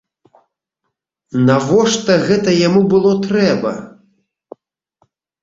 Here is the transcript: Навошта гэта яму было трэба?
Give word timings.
Навошта 1.49 2.15
гэта 2.31 2.49
яму 2.67 2.81
было 2.95 3.11
трэба? 3.27 3.71